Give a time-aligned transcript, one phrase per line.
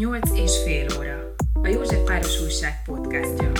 [0.00, 1.34] 8 és fél óra.
[1.62, 3.52] A József Páros Újság podcastja.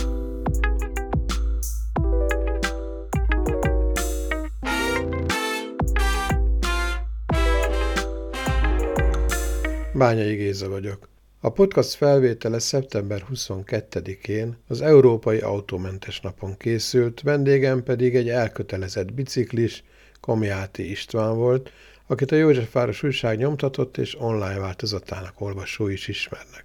[9.95, 11.09] Bányai Géza vagyok.
[11.41, 19.85] A podcast felvétele szeptember 22-én az Európai Autómentes Napon készült, vendégem pedig egy elkötelezett biciklis,
[20.21, 21.71] Komjáti István volt,
[22.11, 26.65] akit a Józsefváros újság nyomtatott és online változatának olvasói is ismernek.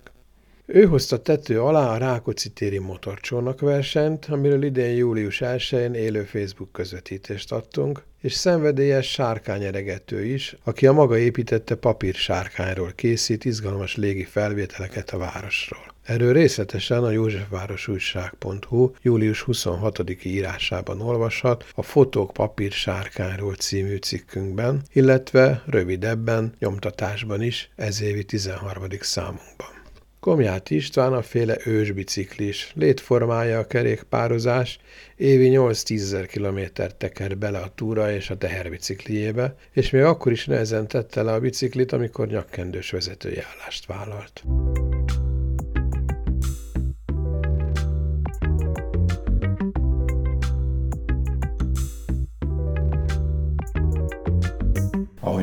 [0.66, 6.72] Ő hozta tető alá a Rákóczi téri motorcsónak versenyt, amiről idén július 1-én élő Facebook
[6.72, 14.24] közvetítést adtunk, és szenvedélyes sárkányeregető is, aki a maga építette papír sárkányról készít izgalmas légi
[14.24, 15.95] felvételeket a városról.
[16.06, 25.64] Erről részletesen a józsefvárosújság.hu július 26-i írásában olvashat a Fotók papír sárkányról című cikkünkben, illetve
[25.66, 28.84] rövidebben, nyomtatásban is ez évi 13.
[29.00, 29.68] számunkban.
[30.20, 34.80] Komját István a féle ősbiciklis, létformája a kerékpározás,
[35.16, 40.46] évi 8-10 ezer kilométert teker bele a túra és a teherbicikliébe, és még akkor is
[40.46, 44.44] nehezen tette le a biciklit, amikor nyakkendős vezetői állást vállalt.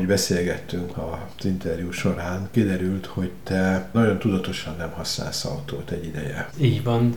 [0.03, 6.49] Ahogy beszélgettünk az interjú során, kiderült, hogy te nagyon tudatosan nem használsz autót egy ideje.
[6.59, 7.15] Így van,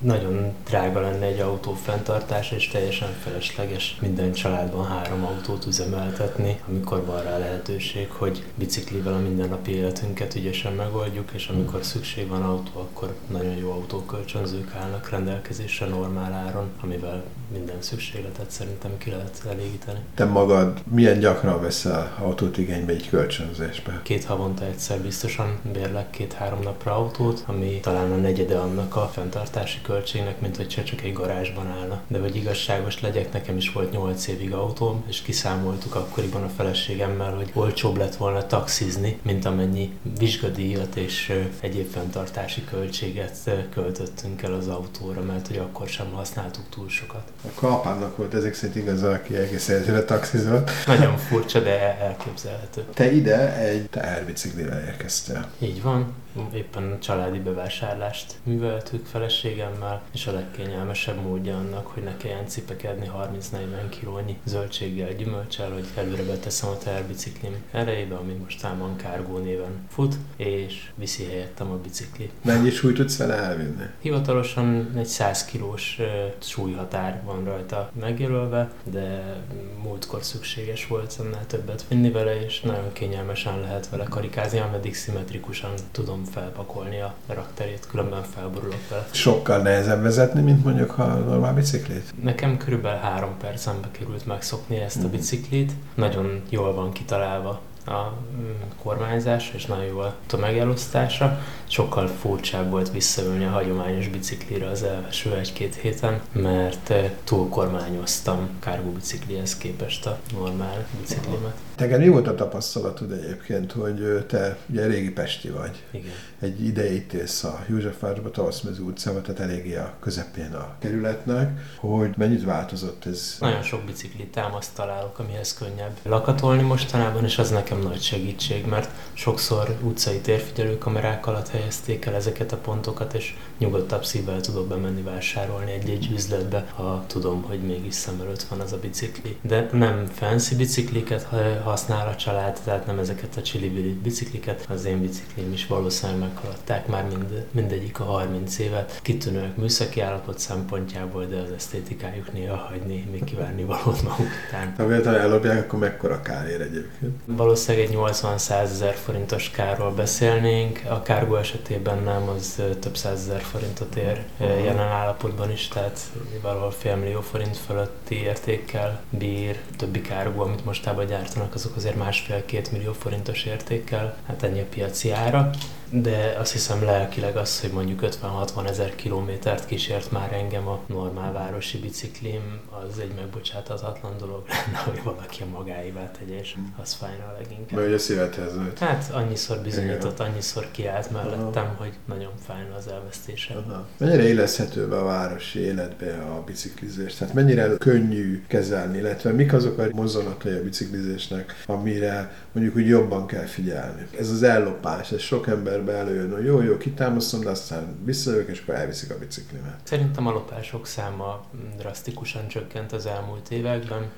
[0.00, 7.04] nagyon drága lenne egy autó fenntartás, és teljesen felesleges minden családban három autót üzemeltetni, amikor
[7.04, 12.80] van rá lehetőség, hogy biciklivel a mindennapi életünket ügyesen megoldjuk, és amikor szükség van autó,
[12.80, 19.98] akkor nagyon jó autókölcsönzők állnak rendelkezésre normál áron, amivel minden szükségletet szerintem ki lehet elégíteni.
[20.14, 24.00] Te magad milyen gyakran veszel autót igénybe egy kölcsönzésbe?
[24.02, 29.80] Két havonta egyszer biztosan bérlek két-három napra autót, ami talán a negyede annak a fenntartási
[29.82, 32.00] költségnek, mint hogy csak egy garázsban állna.
[32.06, 37.34] De hogy igazságos legyek, nekem is volt 8 évig autóm, és kiszámoltuk akkoriban a feleségemmel,
[37.34, 44.68] hogy olcsóbb lett volna taxizni, mint amennyi vizsgadíjat és egyéb fenntartási költséget költöttünk el az
[44.68, 47.30] autóra, mert hogy akkor sem használtuk túl sokat.
[47.44, 50.70] A kalpának volt ezek szerint igaz, aki egész életére taxizott.
[50.86, 52.84] Nagyon furcsa, de elképzelhető.
[52.94, 55.46] Te ide egy teherbiciklivel érkeztél.
[55.58, 56.14] Így van
[56.54, 63.10] éppen családi bevásárlást műveltük feleségemmel, és a legkényelmesebb módja annak, hogy ne kelljen cipekedni
[63.52, 63.58] 30-40
[63.88, 70.14] kilónyi zöldséggel, gyümölcsel, hogy előre beteszem a terbiciklim erejébe, ami most támán Kárgó néven fut,
[70.36, 72.30] és viszi helyettem a bicikli.
[72.42, 73.84] Mennyi súlyt tudsz vele elvinni?
[74.00, 76.00] Hivatalosan egy 100 kilós
[76.38, 79.36] súlyhatár van rajta megjelölve, de
[79.82, 85.70] múltkor szükséges volt ennél többet vinni vele, és nagyon kényelmesen lehet vele karikázni, ameddig szimmetrikusan
[85.92, 89.08] tudom felpakolni a rakterét, különben felborulok vele.
[89.10, 92.14] Sokkal nehezebb vezetni, mint mondjuk ha normál biciklit?
[92.22, 95.10] Nekem körülbelül három percembe került megszokni ezt a mhm.
[95.10, 95.72] biciklit.
[95.94, 98.50] Nagyon jól van kitalálva a mm,
[98.82, 101.38] kormányzás, és nagyon jó a tömegelosztása.
[101.64, 108.48] Sokkal furcsább volt visszaülni a hagyományos biciklire az első egy-két héten, mert eh, túl kormányoztam
[108.60, 111.65] kárgó biciklihez képest a normál biciklimet.
[111.76, 115.84] Neked mi volt a tapasztalatod egyébként, hogy te ugye régi Pesti vagy?
[115.90, 116.12] Igen.
[116.40, 122.44] Egy ideig élsz a Józsefvárosban, Tavaszmező utcában, tehát eléggé a közepén a kerületnek, hogy mennyit
[122.44, 123.36] változott ez?
[123.40, 128.90] Nagyon sok bicikli támaszt találok, amihez könnyebb lakatolni mostanában, és az nekem nagy segítség, mert
[129.12, 135.02] sokszor utcai térfigyelő kamerák alatt helyezték el ezeket a pontokat, és nyugodtabb szívvel tudok bemenni
[135.02, 139.36] vásárolni egy-egy üzletbe, ha tudom, hogy mégis szem előtt van az a bicikli.
[139.40, 141.22] De nem fancy bicikliket
[141.66, 143.68] használ a család, tehát nem ezeket a csili
[144.02, 144.66] bicikliket.
[144.68, 148.98] Az én biciklim is valószínűleg meghaladták már mind, mindegyik a 30 évet.
[149.02, 154.74] Kitűnőek műszaki állapot szempontjából, de az esztétikájuk néha hagyni, még kívánni valót maguk után.
[154.76, 157.20] Ha véletlenül ellopják, akkor mekkora kár ér egyébként?
[157.24, 160.80] Valószínűleg egy 80-100 ezer forintos kárról beszélnénk.
[160.88, 166.00] A kárgó esetében nem, az több százezer forintot ér jelen állapotban is, tehát
[166.42, 169.60] valahol fél millió forint fölötti értékkel bír.
[169.76, 175.10] Többi kárgó, amit mostában gyártanak, azok azért másfél-két millió forintos értékkel, hát ennyi a piaci
[175.10, 175.50] ára
[175.90, 181.32] de azt hiszem lelkileg az, hogy mondjuk 50-60 ezer kilométert kísért már engem a normál
[181.32, 187.24] városi biciklim, az egy megbocsáthatatlan dolog lenne, hogy valaki a magáévá tegye, és az fájna
[187.24, 187.78] a leginkább.
[187.78, 188.78] Mert ugye szívedhez nőtt.
[188.78, 191.74] Hát annyiszor bizonyított, annyiszor kiállt mellettem, Aha.
[191.78, 193.54] hogy nagyon fájna az elvesztése.
[193.54, 193.86] Aha.
[193.98, 197.14] Mennyire illeszhető be a városi életbe a biciklizés?
[197.14, 203.26] Tehát mennyire könnyű kezelni, illetve mik azok a mozzanatai a biciklizésnek, amire mondjuk úgy jobban
[203.26, 204.06] kell figyelni.
[204.18, 208.60] Ez az ellopás, ez sok emberbe előjön, hogy jó, jó, kitámasztom, de aztán visszajövök, és
[208.60, 209.80] akkor elviszik a biciklimet.
[209.82, 211.44] Szerintem a lopások száma
[211.78, 214.10] drasztikusan csökkent az elmúlt években.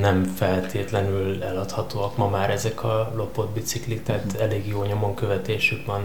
[0.00, 6.02] Nem feltétlenül eladhatóak ma már ezek a lopott biciklik, tehát elég jó nyomon követésük van,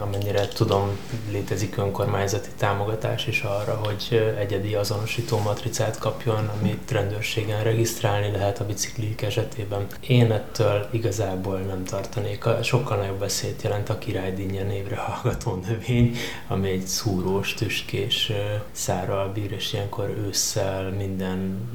[0.00, 0.98] amennyire tudom,
[1.30, 8.66] létezik önkormányzati támogatás is arra, hogy egyedi azonosító matricát kapjon, amit rendőrségen regisztrálni lehet a
[8.66, 9.86] biciklik esetében.
[10.12, 12.44] Én ettől igazából nem tartanék.
[12.62, 16.16] Sokkal nagyobb veszélyt jelent a királydínnye névre hallgató növény,
[16.48, 18.32] ami egy szúrós, tüskés
[18.72, 21.70] szárral bír, és ilyenkor ősszel minden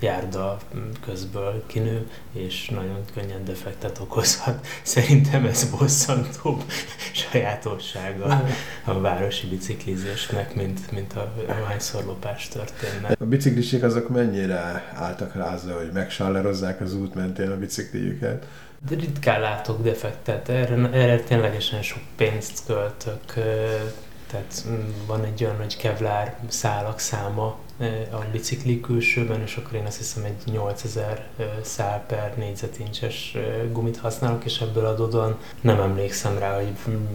[0.00, 0.58] járda
[1.04, 4.66] közből kinő, és nagyon könnyen defektet okozhat.
[4.82, 6.62] Szerintem ez bosszantóbb
[7.12, 8.44] sajátossága
[8.84, 11.34] a városi biciklizésnek, mint, mint a,
[11.68, 13.16] hányszor lopás történne.
[13.18, 18.46] A biciklisek azok mennyire álltak rá azzal, hogy megsallerozzák az út mentén a bicikliüket?
[18.88, 23.32] De ritkán látok defektet, erre, erre ténylegesen sok pénzt költök,
[24.26, 27.58] tehát mm, van egy olyan nagy kevlár szálak száma
[28.10, 31.26] a bicikli külsőben, és akkor én azt hiszem egy 8000
[31.62, 33.36] szál per négyzetincses
[33.72, 36.72] gumit használok, és ebből adódóan nem emlékszem rá, hogy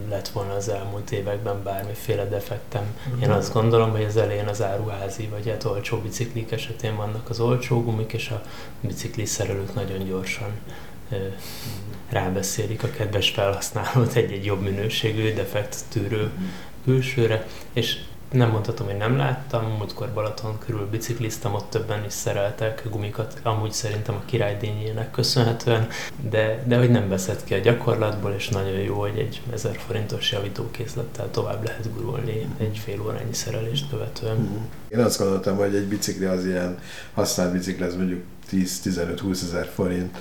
[0.10, 2.98] lett volna az elmúlt években bármiféle defektem.
[3.22, 3.38] Én mhm.
[3.38, 7.84] azt gondolom, hogy az elején az áruházi vagy hát olcsó biciklik esetén vannak az olcsó
[7.84, 8.42] gumik, és a
[8.82, 10.52] bicikli szerelők nagyon gyorsan
[12.10, 16.44] rábeszélik a kedves felhasználót egy-egy jobb minőségű defekt tűrő mhm.
[16.84, 17.98] külsőre, és
[18.34, 23.72] nem mondhatom, hogy nem láttam, múltkor Balaton körül bicikliztem, ott többen is szereltek gumikat, amúgy
[23.72, 25.88] szerintem a királydényének köszönhetően,
[26.30, 30.32] de, de hogy nem veszett ki a gyakorlatból, és nagyon jó, hogy egy 1000 forintos
[30.32, 34.36] javítókészlettel tovább lehet gurulni egy fél órányi szerelést követően.
[34.36, 34.54] Mhm.
[34.88, 36.80] Én azt gondoltam, hogy egy bicikli az ilyen
[37.14, 40.18] használt bicikli, ez mondjuk 10-15-20 ezer forint.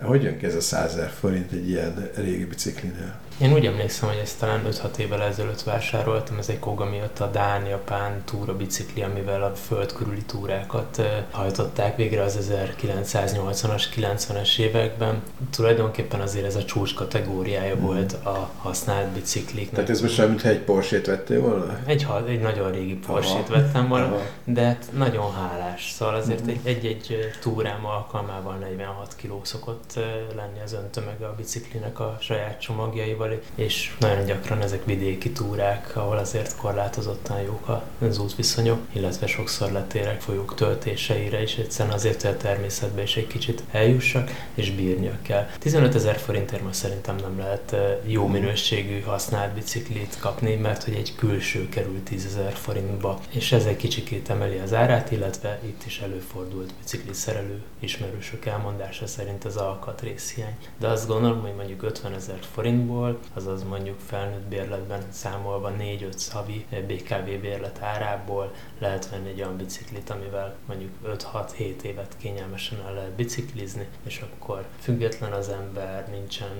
[0.00, 3.18] Hogy jön ki ez a 100 ezer forint egy ilyen régi biciklinél?
[3.40, 6.58] Én úgy emlékszem, hogy ezt talán 5-6 évvel ezelőtt vásároltam, ez egy
[6.90, 12.38] miatt a Dán-Japán túra bicikli, amivel a föld körüli túrákat hajtották végre az
[12.82, 15.22] 1980-as, 90-es években.
[15.50, 17.84] Tulajdonképpen azért ez a csúcs kategóriája hmm.
[17.84, 19.74] volt a használt bicikliknek.
[19.74, 21.78] Tehát ez most olyan, mintha egy Porsche-t vettél volna?
[21.86, 24.22] Egy, egy nagyon régi Porsche-t vettem volna, Aha.
[24.44, 25.90] de hát nagyon hálás.
[25.90, 26.60] Szóval azért hmm.
[26.62, 29.98] egy-egy túrám alkalmával 46 kiló szokott
[30.36, 36.16] lenni az öntömege a biciklinek a saját csomagjaival, és nagyon gyakran ezek vidéki túrák, ahol
[36.16, 42.36] azért korlátozottan jók az útviszonyok, illetve sokszor letérek folyók töltéseire is, egyszerűen azért, hogy a
[42.36, 45.46] természetbe is egy kicsit eljussak, és bírnia kell.
[45.58, 51.14] 15 ezer forintért ma szerintem nem lehet jó minőségű használt biciklit kapni, mert hogy egy
[51.16, 56.00] külső kerül 10 ezer forintba, és ez egy kicsikét emeli az árát, illetve itt is
[56.00, 60.56] előfordult bicikli szerelő ismerősök elmondása szerint az alkatrészhiány.
[60.78, 66.66] De azt gondolom, hogy mondjuk 50 ezer forintból azaz mondjuk felnőtt bérletben számolva 4-5 havi
[66.86, 73.10] BKV bérlet árából lehet venni egy olyan biciklit, amivel mondjuk 5-6-7 évet kényelmesen el lehet
[73.10, 76.50] biciklizni, és akkor független az ember, nincsen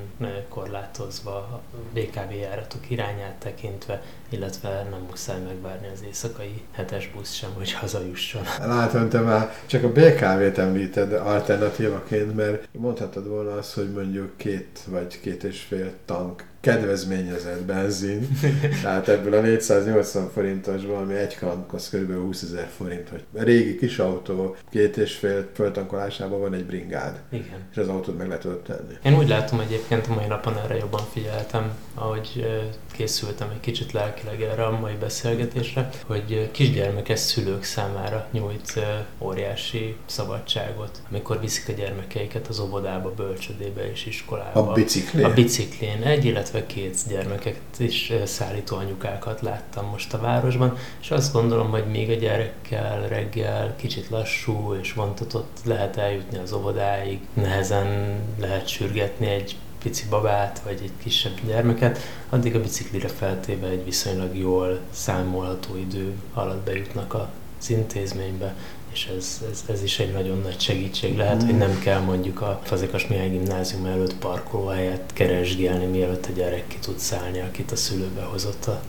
[0.48, 1.60] korlátozva a
[1.92, 8.42] BKV járatok irányát tekintve, illetve nem muszáj megvárni az éjszakai hetes busz sem, hogy hazajusson.
[8.58, 14.80] Látom, te már csak a BKV-t említed alternatívaként, mert mondhatod volna azt, hogy mondjuk két
[14.86, 18.28] vagy két és fél tank book kedvezményezett benzin,
[18.82, 22.12] tehát ebből a 480 forintos valami egy kankhoz kb.
[22.12, 27.20] 20 ezer forint, hogy a régi kis autó két és fél föltankolásában van egy bringád.
[27.28, 27.68] Igen.
[27.70, 28.94] És az autót meg lehet tenni.
[29.04, 32.46] Én úgy látom egyébként a mai napon erre jobban figyeltem, ahogy
[32.92, 38.80] készültem egy kicsit lelkileg erre a mai beszélgetésre, hogy kisgyermekes szülők számára nyújt
[39.18, 44.70] óriási szabadságot, amikor viszik a gyermekeiket az óvodába, bölcsödébe és iskolába.
[44.70, 45.24] A biciklén?
[45.24, 51.32] A biciklén egy, illetve két gyermeket is szállító anyukákat láttam most a városban, és azt
[51.32, 58.18] gondolom, hogy még a gyerekkel reggel kicsit lassú és vontatott lehet eljutni az óvodáig, nehezen
[58.38, 64.36] lehet sürgetni egy pici babát, vagy egy kisebb gyermeket, addig a biciklire feltéve egy viszonylag
[64.36, 68.54] jól számolható idő alatt bejutnak az intézménybe,
[68.92, 72.60] és ez, ez, ez is egy nagyon nagy segítség lehet, hogy nem kell mondjuk a
[72.64, 78.22] Fazekas Mihály Gimnázium előtt parkolóhelyet keresgélni, mielőtt a gyerek ki tud szállni, akit a szülőbe
[78.22, 78.82] hozott a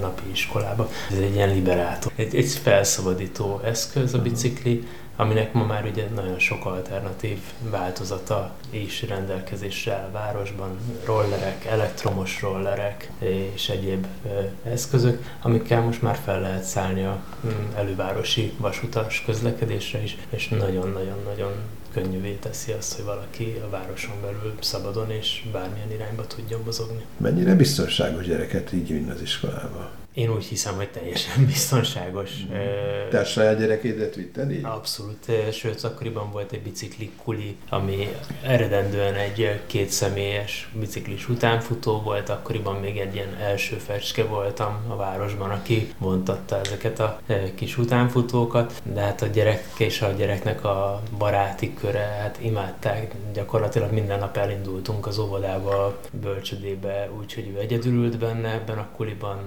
[0.00, 0.90] napi iskolába.
[1.10, 2.12] Ez egy ilyen liberátor.
[2.16, 7.38] Egy, egy felszabadító eszköz a bicikli, aminek ma már ugye nagyon sok alternatív
[7.70, 13.10] változata is rendelkezésre áll városban, rollerek, elektromos rollerek
[13.54, 14.06] és egyéb
[14.64, 21.52] eszközök, amikkel most már fel lehet szállni a mm, elővárosi vasutas közlekedésre is, és nagyon-nagyon-nagyon
[21.92, 27.04] könnyűvé teszi azt, hogy valaki a városon belül szabadon és bármilyen irányba tudjon mozogni.
[27.16, 29.90] Mennyire biztonságos gyereket így vinni az iskolába?
[30.14, 32.30] Én úgy hiszem, hogy teljesen biztonságos.
[33.10, 34.64] Te a saját gyerekédet vitted így?
[34.64, 38.08] Abszolút, sőt, akkoriban volt egy bicikli kuli, ami
[38.42, 45.50] eredendően egy kétszemélyes biciklis utánfutó volt, akkoriban még egy ilyen első fecske voltam a városban,
[45.50, 47.20] aki vontatta ezeket a
[47.54, 53.92] kis utánfutókat, de hát a gyerek és a gyereknek a baráti köre, hát imádták, gyakorlatilag
[53.92, 59.38] minden nap elindultunk az óvodába, a bölcsödébe, úgyhogy ő egyedül ült benne ebben a kuliban,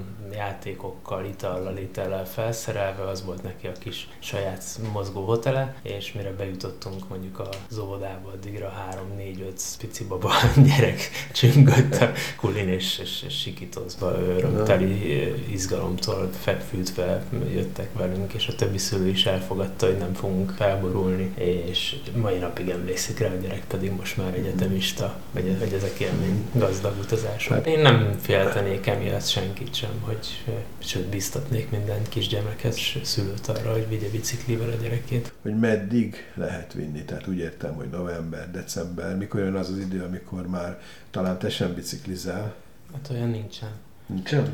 [0.56, 7.10] játékokkal, itallal, itellel felszerelve, az volt neki a kis saját mozgó hotele, és mire bejutottunk
[7.10, 10.32] mondjuk az óvodába, addigra három, négy, öt pici baba
[10.68, 15.22] gyerek csüngött a kulin, és, és, és sikítozva örömteli
[15.52, 21.34] izgalomtól fekvültve jöttek velünk, és a többi szülő is elfogadta, hogy nem fogunk felborulni,
[21.66, 26.46] és mai napig emlékszik rá, a gyerek pedig most már egyetemista, vagy, vagy ezek élmény
[26.54, 27.54] gazdag utazások.
[27.54, 30.44] Hát- Én nem féltenék emiatt senkit sem, hogy
[30.78, 35.34] sőt, biztatnék minden kisgyermeket, szülőt arra, hogy vigye biciklivel a gyerekét.
[35.42, 37.04] Hogy meddig lehet vinni?
[37.04, 41.50] Tehát úgy értem, hogy november, december, mikor jön az az idő, amikor már talán te
[41.50, 42.56] sem biciklizel?
[42.94, 43.72] Hát olyan nincsen.
[44.06, 44.52] Nincsen?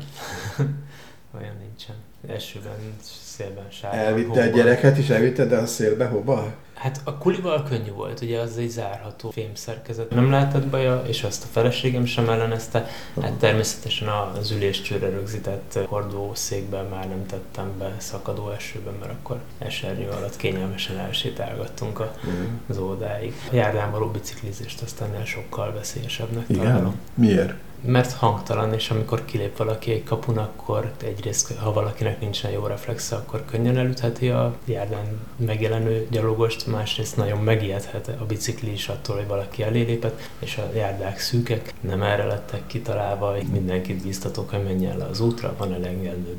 [1.38, 1.96] olyan nincsen.
[2.26, 2.76] Esőben,
[3.24, 4.00] szélben, sárban.
[4.00, 6.54] Elvitte a gyereket is, elvitte, de a szélbe hova?
[6.74, 10.10] Hát a kulival könnyű volt, ugye az egy zárható fémszerkezet.
[10.10, 12.86] Nem lehetett baja, és azt a feleségem sem ellenezte.
[13.20, 20.08] Hát természetesen az üléscsőre rögzített hordószékben már nem tettem be szakadó esőben, mert akkor esernyő
[20.08, 22.34] alatt kényelmesen elsétálgattunk a, mhm.
[22.68, 23.34] az ódáig.
[23.50, 26.62] A járdán való biciklizést aztán sokkal veszélyesebbnek Igen?
[26.64, 27.00] találom.
[27.14, 27.54] Miért?
[27.84, 33.16] mert hangtalan, és amikor kilép valaki egy kapun, akkor egyrészt, ha valakinek nincsen jó reflexe,
[33.16, 39.62] akkor könnyen elütheti a járdán megjelenő gyalogost, másrészt nagyon megijedhet a bicikli attól, hogy valaki
[39.62, 45.04] elélépett, és a járdák szűkek, nem erre lettek kitalálva, így mindenkit biztatok, hogy menjen le
[45.04, 46.36] az útra, van elengedő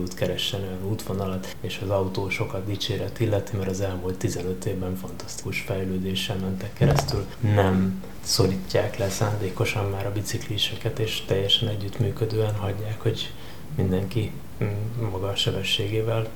[0.00, 5.60] út, keressen olyan útvonalat, és az autósokat dicséret illeti, mert az elmúlt 15 évben fantasztikus
[5.60, 7.26] fejlődéssel mentek keresztül.
[7.40, 13.32] Nem szorítják le szándékosan már a bicikliseket, és teljesen együttműködően hagyják, hogy
[13.76, 14.30] mindenki
[14.62, 14.66] mm,
[15.10, 16.28] maga a sebességével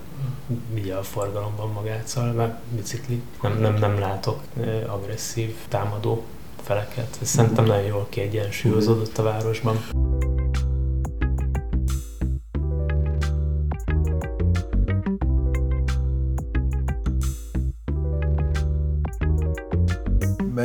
[0.72, 3.22] vigye a forgalomban magát, szóval bicikli.
[3.42, 4.40] Nem, nem, nem látok
[4.86, 6.24] agresszív, támadó
[6.62, 7.18] feleket.
[7.22, 9.78] Ez szerintem nagyon jól kiegyensúlyozódott a városban.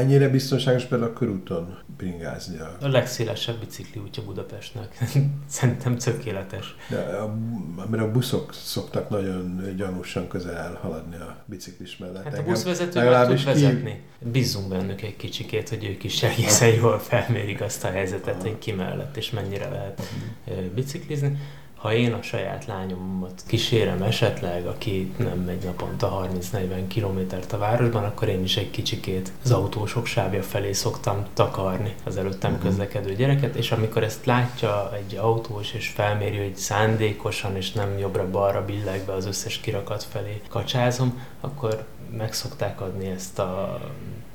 [0.04, 2.60] Mennyire biztonságos például a körúton bringázni?
[2.60, 4.98] A, a legszélesebb bicikli útja Budapestnek.
[5.50, 6.76] Szerintem tökéletes.
[6.90, 7.36] De a,
[7.76, 12.24] amire a buszok szoktak nagyon gyanúsan közel elhaladni a biciklis mellett.
[12.24, 14.02] Hát a buszvezető már tud vezetni.
[14.20, 14.30] Ki...
[14.30, 18.72] Bízunk bennük egy kicsikét, hogy ők is egészen jól felmérik azt a helyzetet, hogy ki
[18.72, 20.02] mellett és mennyire lehet
[20.76, 21.38] biciklizni
[21.84, 28.04] ha én a saját lányomat kísérem esetleg, aki nem megy naponta 30-40 kilométert a városban,
[28.04, 32.68] akkor én is egy kicsikét az autósok sávja felé szoktam takarni az előttem uh-huh.
[32.68, 38.66] közlekedő gyereket, és amikor ezt látja egy autós és felméri, hogy szándékosan és nem jobbra-balra
[38.66, 41.86] billegve az összes kirakat felé kacsázom, akkor
[42.18, 43.80] meg szokták adni ezt a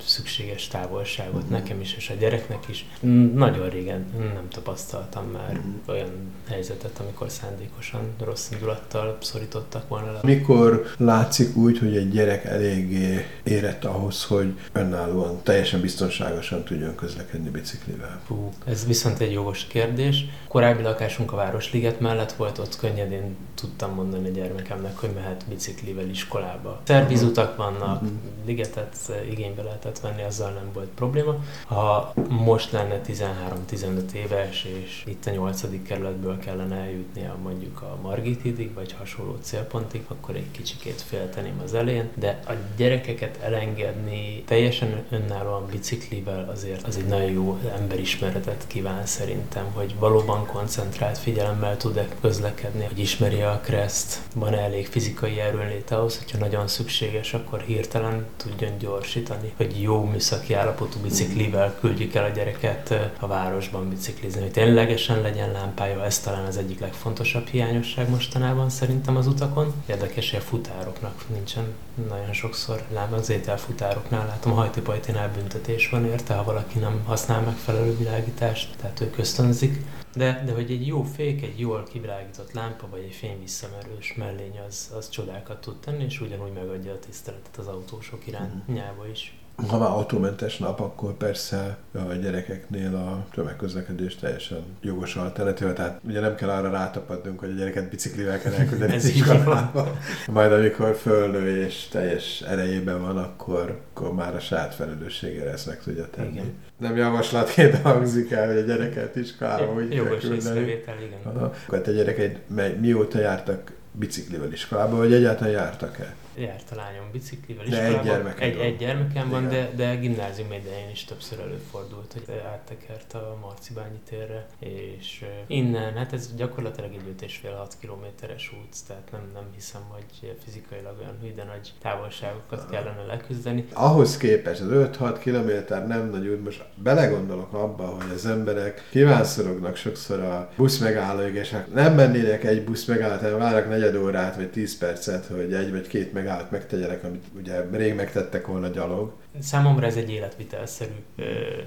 [0.06, 1.50] szükséges távolságot mm.
[1.50, 2.86] nekem is, és a gyereknek is.
[3.34, 5.74] Nagyon régen nem tapasztaltam már mm.
[5.86, 6.10] olyan
[6.48, 10.18] helyzetet, amikor szándékosan rossz indulattal szorítottak volna le.
[10.22, 17.50] Mikor látszik úgy, hogy egy gyerek eléggé érett ahhoz, hogy önállóan, teljesen biztonságosan tudjon közlekedni
[17.50, 18.20] biciklivel?
[18.26, 20.24] Hú, ez viszont egy jogos kérdés.
[20.48, 26.08] Korábbi lakásunk a Városliget mellett volt, ott könnyedén tudtam mondani a gyermekemnek, hogy mehet biciklivel
[26.08, 26.80] iskolába.
[26.84, 28.16] Szervizutak vannak, mm-hmm.
[28.46, 28.96] ligetet
[29.30, 31.34] igénybe lehetett venni, azzal nem volt probléma.
[31.66, 35.82] Ha most lenne 13-15 éves, és itt a 8.
[35.86, 41.74] kerületből kellene eljutnia mondjuk a Margit hídig, vagy hasonló célpontig, akkor egy kicsikét félteném az
[41.74, 49.06] elején, de a gyerekeket elengedni teljesen önállóan biciklivel azért az egy nagyon jó emberismeretet kíván
[49.06, 55.96] szerintem, hogy valóban koncentrált figyelemmel tud-e közlekedni, hogy ismeri a kreszt, van elég fizikai erőnléte
[55.96, 62.14] ahhoz, hogyha nagyon szükséges, akkor hirtelen tudjon gyorsítani, hogy egy jó műszaki állapotú biciklivel küldjük
[62.14, 67.46] el a gyereket a városban biciklizni, hogy ténylegesen legyen lámpája, ez talán az egyik legfontosabb
[67.46, 69.72] hiányosság mostanában szerintem az utakon.
[69.86, 71.64] Érdekes, hogy a futároknak nincsen
[72.08, 77.96] nagyon sokszor lámpa, az ételfutároknál látom, hajtipajtinál büntetés van érte, ha valaki nem használ megfelelő
[77.96, 79.80] világítást, tehát ők ösztönzik.
[80.14, 84.90] De, de hogy egy jó fék, egy jól kivilágított lámpa, vagy egy fényvisszamerős mellény az,
[84.96, 89.88] az csodákat tud tenni, és ugyanúgy megadja a tiszteletet az autósok irányába is ha már
[89.88, 95.72] autómentes nap, akkor persze a gyerekeknél a tömegközlekedés teljesen jogos alternatíva.
[95.72, 99.98] Tehát ugye nem kell arra rátapadnunk, hogy a gyereket biciklivel kell elküldeni az iskolába.
[100.26, 105.82] Majd amikor fölnő és teljes erejében van, akkor, akkor már a saját felelősségére ezt meg
[105.82, 106.32] tudja tenni.
[106.32, 106.52] Igen.
[106.78, 111.34] Nem javaslatként hangzik el, hogy a gyereket iskolába úgy Jogos észrevétel, igen.
[111.34, 111.52] Aha.
[111.66, 112.38] Akkor a gyerekek
[112.80, 116.14] mióta jártak biciklivel iskolába, vagy egyáltalán jártak-e?
[116.40, 120.90] Járt a lányom biciklivel de egy gyermekem egy, egy gyermekem van, de, de gimnázium idején
[120.90, 127.22] is többször előfordult, hogy áttekert a Marcibányi térre, és innen, hát ez gyakorlatilag egy 5
[127.22, 131.72] és fél 6 kilométeres út, tehát nem, nem hiszem, hogy fizikailag olyan hű, de nagy
[131.82, 133.66] távolságokat kellene leküzdeni.
[133.72, 139.76] Ahhoz képest az 5-6 kilométer nem nagy út, most belegondolok abba, hogy az emberek kívánszorognak
[139.76, 144.50] sokszor a busz megállóig, és nem mennének egy busz megállót, hanem várnak negyed órát vagy
[144.50, 149.12] 10 percet, hogy egy vagy két meg megállt megtegyenek, amit ugye rég megtettek volna gyalog.
[149.40, 151.04] Számomra ez egy életvitelszerű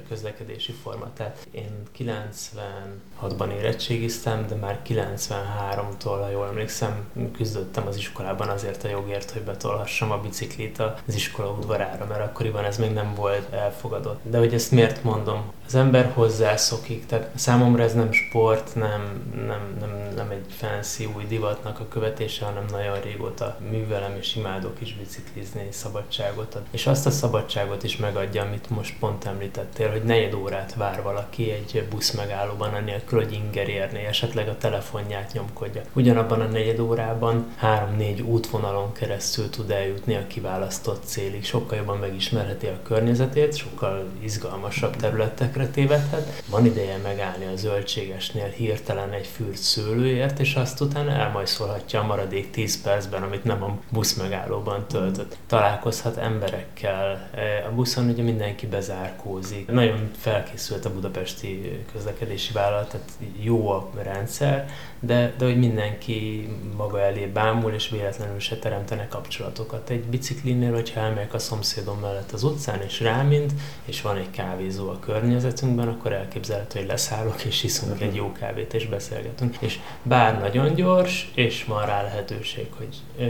[0.07, 1.13] közlekedési forma.
[1.13, 8.89] Tehát én 96-ban érettségiztem, de már 93-tól, ha jól emlékszem, küzdöttem az iskolában azért a
[8.89, 14.19] jogért, hogy betolhassam a biciklit az iskola udvarára, mert akkoriban ez még nem volt elfogadott.
[14.23, 15.51] De hogy ezt miért mondom?
[15.67, 21.25] Az ember hozzászokik, tehát számomra ez nem sport, nem, nem, nem, nem egy fancy új
[21.27, 26.61] divatnak a követése, hanem nagyon régóta művelem és imádok is biciklizni, szabadságot ad.
[26.71, 31.51] És azt a szabadságot is megadja, amit most pont említettél, hogy negyed órát vár valaki
[31.51, 35.81] egy busz megállóban, anélkül, hogy inger érné, esetleg a telefonját nyomkodja.
[35.93, 42.65] Ugyanabban a negyed órában három-négy útvonalon keresztül tud eljutni a kiválasztott célig, sokkal jobban megismerheti
[42.65, 46.43] a környezetét, sokkal izgalmasabb területekre tévedhet.
[46.49, 52.51] Van ideje megállni a zöldségesnél hirtelen egy fürt szőlőért, és azt utána elmajszolhatja a maradék
[52.51, 55.37] 10 percben, amit nem a busz megállóban töltött.
[55.47, 57.29] Találkozhat emberekkel,
[57.69, 59.71] a buszon ugye mindenki bezárkózik.
[59.71, 67.01] Nagyon felkészült a budapesti közlekedési vállalat, tehát jó a rendszer, de, de hogy mindenki maga
[67.01, 69.89] elé bámul, és véletlenül se teremtene kapcsolatokat.
[69.89, 73.51] Egy biciklinél, hogyha elmegyek a szomszédom mellett az utcán, és rámint,
[73.85, 78.73] és van egy kávézó a környezetünkben, akkor elképzelhető, hogy leszállok, és iszunk egy jó kávét,
[78.73, 79.55] és beszélgetünk.
[79.59, 83.29] És bár nagyon gyors, és van rá lehetőség, hogy ö,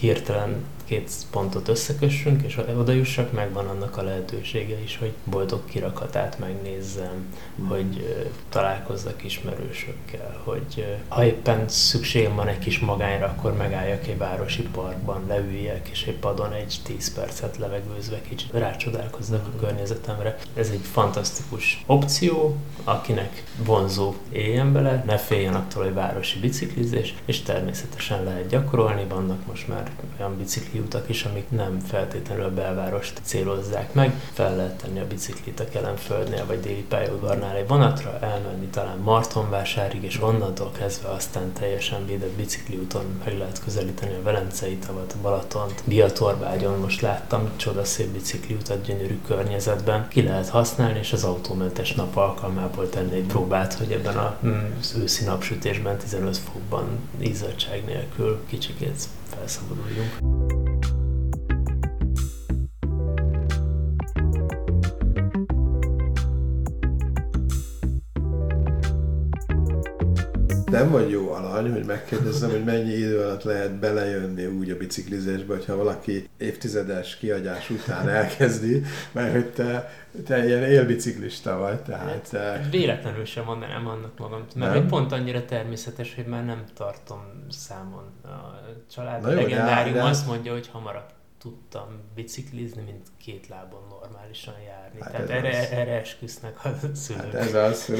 [0.00, 5.64] hirtelen um, két pontot összekössünk, és oda jussak, megvan annak a lehetősége is, hogy boldog
[5.64, 7.66] kirakatát megnézzem, mm.
[7.66, 8.16] hogy
[8.48, 15.24] találkozzak ismerősökkel, hogy ha éppen szükségem van egy kis magányra, akkor megálljak egy városi parkban,
[15.28, 20.38] leüljek, és egy padon egy 10 percet levegőzve kicsit rácsodálkozzak a környezetemre.
[20.54, 27.42] Ez egy fantasztikus opció, akinek vonzó éljen bele, ne féljen attól, hogy városi biciklizés, és
[27.42, 33.20] természetesen lehet gyakorolni, vannak most már olyan bicikli utak is, amik nem feltétlenül a belvárost
[33.22, 34.20] célozzák meg.
[34.32, 40.02] Fel lehet tenni a biciklit a Kelemföldnél vagy déli pályaudvarnál egy vonatra, elmenni talán Martonvásárig,
[40.02, 45.82] és onnantól kezdve aztán teljesen védett bicikliúton meg lehet közelíteni a Velencei tavat, a Balatont,
[45.84, 50.08] Biatorbágyon most láttam csodaszép bicikliutat gyönyörű környezetben.
[50.08, 54.16] Ki lehet használni, és az autómentes nap alkalmából tenni egy próbát, hogy ebben
[54.80, 60.69] az őszi napsütésben 15 fokban izzadság nélkül kicsikét felszabaduljunk.
[70.70, 75.54] Nem vagy jó alany, hogy megkérdezzem, hogy mennyi idő alatt lehet belejönni úgy a biciklizésbe,
[75.54, 79.92] hogyha valaki évtizedes kiagyás után elkezdi, mert hogy te,
[80.26, 82.28] te ilyen élbiciklista vagy, tehát...
[82.30, 82.68] Te...
[82.70, 84.86] Véletlenül sem mondanám annak magam, mert nem?
[84.86, 88.04] pont annyira természetes, hogy már nem tartom számon.
[88.24, 90.08] A család Na jó, legendárium de, de...
[90.08, 95.00] azt mondja, hogy hamarabb tudtam biciklizni, mint két lábon normálisan járni.
[95.00, 95.70] Hát Tehát erre, az...
[95.70, 97.32] erre esküsznek a szülők.
[97.32, 97.92] Hát ez az,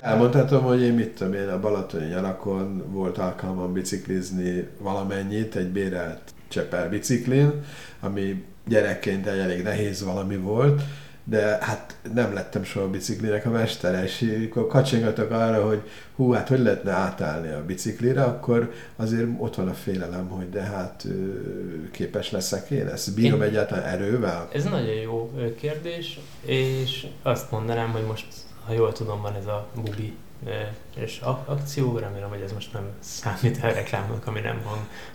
[0.00, 6.32] Elmondhatom, hogy én mit tudom én, a Balatoni nyarakon volt alkalmam biciklizni valamennyit, egy bérelt
[6.48, 7.64] Csepel biciklin,
[8.00, 10.82] ami gyerekként egy elég nehéz valami volt,
[11.24, 15.82] de hát nem lettem soha a biciklinek a mestere, és akkor kacsingatok arra, hogy
[16.16, 20.62] hú, hát hogy lehetne átállni a biciklire, akkor azért ott van a félelem, hogy de
[20.62, 21.06] hát
[21.92, 23.48] képes leszek én, ezt bírom én...
[23.48, 24.48] egyáltalán erővel?
[24.52, 28.26] Ez nagyon jó kérdés, és azt mondanám, hogy most,
[28.66, 30.16] ha jól tudom, van ez a bubi
[30.96, 34.62] és akció, remélem, hogy ez most nem számít a reklámnak, ami nem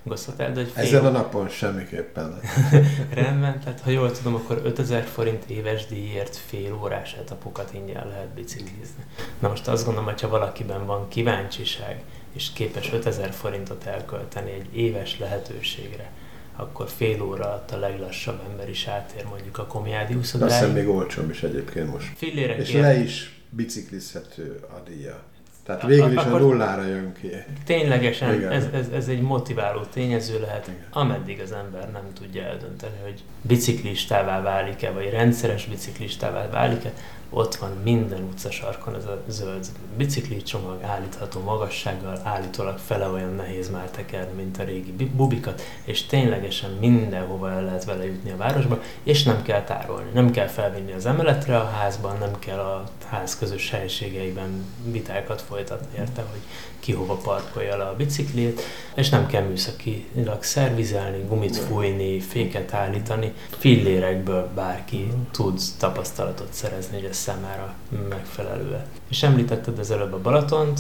[0.04, 0.84] hangozhat el, de egy fél...
[0.84, 2.40] Ezen a napon semmiképpen.
[3.14, 8.28] Rendben, tehát ha jól tudom, akkor 5000 forint éves díjért fél órás etapokat ingyen lehet
[8.28, 9.04] biciklizni.
[9.40, 12.04] Na most azt gondolom, hogy ha valakiben van kíváncsiság,
[12.34, 16.12] és képes 5000 forintot elkölteni egy éves lehetőségre,
[16.56, 20.52] akkor fél óra alatt a leglassabb ember is átér mondjuk a komjádi úszodáig.
[20.52, 22.18] Azt hiszem még olcsóbb is egyébként most.
[22.18, 25.24] Fillére és le is biciklizhető a díja.
[25.64, 27.30] Tehát végül is a nullára jön ki.
[27.66, 30.86] Ténylegesen ez, ez, ez egy motiváló tényező lehet, Igen.
[30.90, 36.94] ameddig az ember nem tudja eldönteni, hogy biciklistává válik-e, vagy rendszeres biciklistává válik-e,
[37.30, 43.70] ott van minden utcasarkon ez a zöld bicikli csomag állítható magassággal, állítólag fele olyan nehéz
[43.70, 48.82] már tekerni, mint a régi bubikat, és ténylegesen mindenhova el lehet vele jutni a városba,
[49.04, 53.38] és nem kell tárolni, nem kell felvinni az emeletre a házban, nem kell a ház
[53.38, 56.42] közös helységeiben vitákat folytatni érte, hogy
[56.80, 58.62] ki hova parkolja le a biciklét,
[58.94, 63.34] és nem kell műszakilag szervizelni, gumit fújni, féket állítani.
[63.58, 67.74] Fillérekből bárki tud tapasztalatot szerezni, hogy ez számára
[68.10, 68.82] megfelelő.
[69.10, 70.80] És említetted az előbb a Balatont,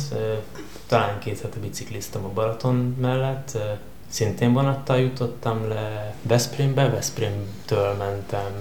[0.88, 3.58] talán két hete bicikliztem a Balaton mellett,
[4.08, 8.52] szintén vonattal jutottam le Veszprémbe, Veszprémtől mentem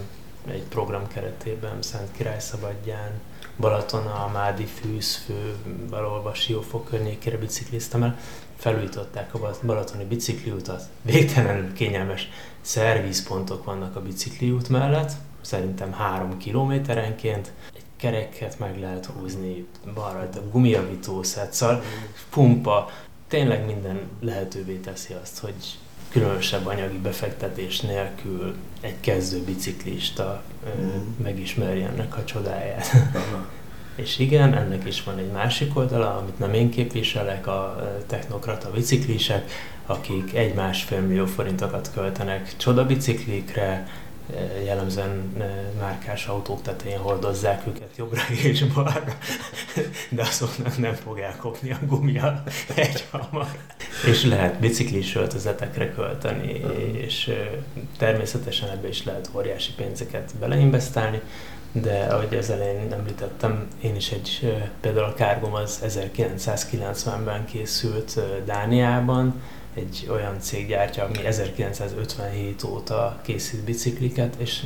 [0.50, 3.10] egy program keretében Szent Király Szabadján,
[3.56, 5.54] Balaton, a Mádi fűzfő,
[5.90, 8.18] valahol Siófok környékére bicikliztem el,
[8.56, 12.28] felújították a balatoni bicikliutat, végtelenül kényelmes
[12.60, 15.12] szervizpontok vannak a bicikliút mellett,
[15.48, 21.82] szerintem három kilométerenként, egy kereket meg lehet húzni, van rajta gumijavító szóval
[22.30, 22.90] pumpa,
[23.28, 25.78] tényleg minden lehetővé teszi azt, hogy
[26.10, 30.42] különösebb anyagi befektetés nélkül egy kezdő biciklista
[30.80, 31.22] mm.
[31.22, 32.86] megismerje ennek a csodáját.
[33.94, 39.50] És igen, ennek is van egy másik oldala, amit nem én képviselek, a technokrata biciklisek,
[39.86, 43.86] akik egy-másfél millió forintokat költenek csodabiciklikre,
[44.64, 45.32] jellemzően
[45.78, 49.04] márkás autók tetején hordozzák őket jobbra és balra,
[50.10, 52.42] de azoknak nem fog elkopni a gumia
[52.74, 53.46] egy hamar.
[54.06, 56.60] És lehet biciklis öltözetekre költeni,
[56.92, 57.34] és
[57.98, 61.20] természetesen ebbe is lehet óriási pénzeket beleinvestálni,
[61.72, 69.42] de ahogy az elején említettem, én is egy, például a kárgom az 1990-ben készült Dániában,
[69.78, 74.62] egy olyan cég gyártja, ami 1957 óta készít bicikliket, és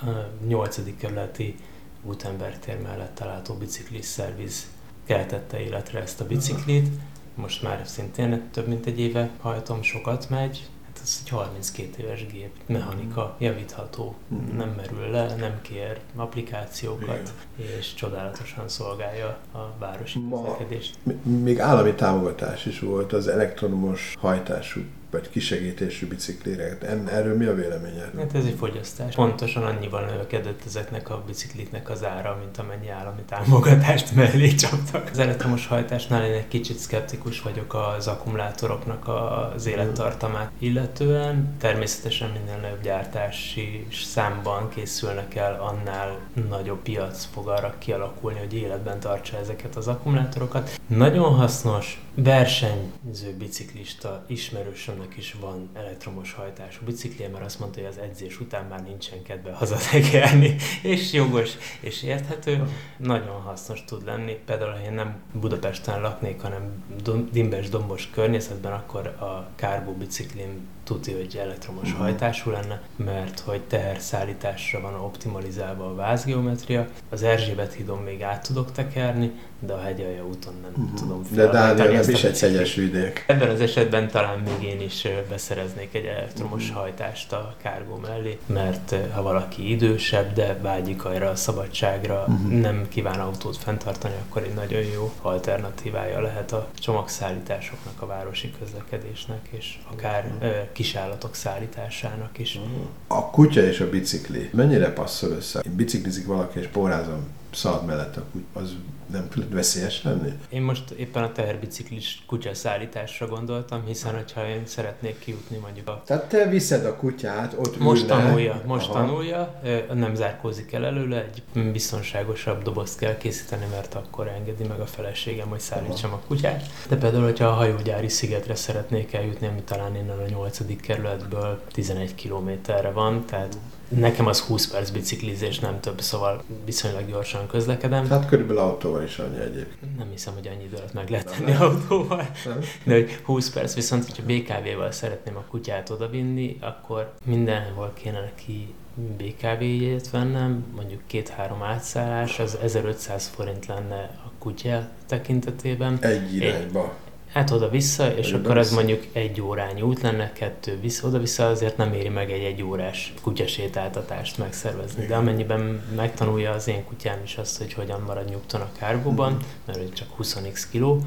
[0.00, 0.06] a
[0.46, 0.96] 8.
[0.98, 1.54] kerületi
[2.02, 4.66] útembertér mellett található biciklis szerviz
[5.06, 6.88] keltette életre ezt a biciklit.
[7.34, 10.68] Most már szintén több mint egy éve hajtom, sokat megy,
[11.02, 14.56] ez egy 32 éves gép, mechanika, javítható, mm-hmm.
[14.56, 17.70] nem merül le, nem kér applikációkat, Igen.
[17.78, 20.98] és csodálatosan szolgálja a városi közlekedést.
[21.22, 26.78] Még állami támogatás is volt az elektromos hajtású vagy kisegítésű biciklire.
[27.06, 28.10] Erről mi a véleményed?
[28.16, 29.14] Hát ez egy fogyasztás.
[29.14, 35.08] Pontosan annyival növekedett ezeknek a bicikliknek az ára, mint amennyi állami támogatást mellé csaptak.
[35.12, 41.54] Az elektromos hajtásnál én egy kicsit szkeptikus vagyok az akkumulátoroknak az élettartamát illetően.
[41.58, 46.18] Természetesen minden nagyobb gyártási számban készülnek el, annál
[46.48, 50.80] nagyobb piac fog arra kialakulni, hogy életben tartsa ezeket az akkumulátorokat.
[50.86, 57.98] Nagyon hasznos, versenyző biciklista ismerősömnek is van elektromos hajtású biciklije, mert azt mondta, hogy az
[57.98, 61.50] edzés után már nincsen kedve hazatekerni, és jogos,
[61.80, 64.38] és érthető, nagyon hasznos tud lenni.
[64.44, 66.84] Például, ha én nem Budapesten laknék, hanem
[67.32, 72.00] dimbes, dombos környezetben, akkor a kárbó biciklim tudja, hogy elektromos uh-huh.
[72.00, 76.86] hajtású lenne, mert hogy teherszállításra van optimalizálva a vázgeometria.
[77.10, 80.98] Az Erzsébet hídon még át tudok tekerni, de a hegyalja úton nem uh-huh.
[80.98, 83.24] tudom De Dániel nem is egy hegyes vidék.
[83.26, 86.82] Ebben az esetben talán még én is beszereznék egy elektromos uh-huh.
[86.82, 92.60] hajtást a kárgó mellé, mert ha valaki idősebb, de vágyik arra a szabadságra, uh-huh.
[92.60, 99.48] nem kíván autót fenntartani, akkor egy nagyon jó alternatívája lehet a csomagszállításoknak, a városi közlekedésnek,
[99.50, 102.58] és akár uh-huh kisállatok szállításának is.
[103.06, 105.60] A kutya és a bicikli mennyire passzol össze?
[105.66, 107.26] Én biciklizik valaki és pórázom
[107.58, 108.74] szalad mellett a kuty, az
[109.06, 110.32] nem tud veszélyes lenni?
[110.48, 116.02] Én most éppen a teherbiciklis kutyaszállításra gondoltam, hiszen hogyha én szeretnék kijutni mondjuk a...
[116.06, 118.14] Tehát te viszed a kutyát, ott Most ül le.
[118.22, 118.98] tanulja, most Aha.
[118.98, 119.60] tanulja,
[119.92, 121.42] nem zárkózik el előle, egy
[121.72, 126.62] biztonságosabb dobozt kell készíteni, mert akkor engedi meg a feleségem, hogy szállítsam a kutyát.
[126.88, 130.80] De például, hogyha a hajógyári szigetre szeretnék eljutni, ami talán innen a 8.
[130.80, 137.46] kerületből 11 kilométerre van, tehát nekem az 20 perc biciklizés, nem több, szóval viszonylag gyorsan
[137.46, 138.08] közlekedem.
[138.08, 139.96] Hát körülbelül autóval is annyi egyébként.
[139.96, 141.66] Nem hiszem, hogy annyi idő alatt meg lehet Nem tenni lehet.
[141.66, 142.30] autóval.
[142.44, 142.58] Nem?
[142.84, 148.74] De hogy 20 perc, viszont hogyha BKV-val szeretném a kutyát odavinni, akkor mindenhol kéne neki
[149.16, 155.98] BKV jegyet vennem, mondjuk két-három átszállás, az 1500 forint lenne a kutya tekintetében.
[156.00, 156.92] Egy irányba.
[157.32, 161.92] Hát oda-vissza, és akkor az mondjuk egy órányi út lenne, kettő vissza, oda-vissza azért nem
[161.92, 164.98] éri meg egy egy órás kutyasétáltatást megszervezni.
[165.00, 165.18] De Igen.
[165.18, 165.60] amennyiben
[165.96, 169.42] megtanulja az én kutyám is azt, hogy hogyan marad nyugton a kárgóban, Mhm.
[169.66, 171.02] mert ő csak 20x kiló,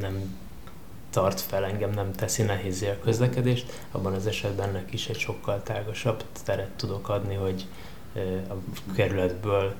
[0.00, 0.38] nem
[1.10, 5.62] tart fel engem, nem teszi nehézé a közlekedést, abban az esetben neki is egy sokkal
[5.62, 7.66] tágasabb teret tudok adni, hogy
[8.48, 8.54] a
[8.94, 9.74] kerületből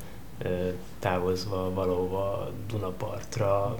[0.98, 3.76] távozva valóva Dunapartra,